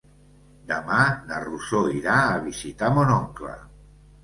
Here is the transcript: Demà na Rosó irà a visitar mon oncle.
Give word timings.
Demà 0.71 1.01
na 1.27 1.43
Rosó 1.43 1.83
irà 1.99 2.17
a 2.23 2.41
visitar 2.49 2.93
mon 2.99 3.15
oncle. 3.21 3.57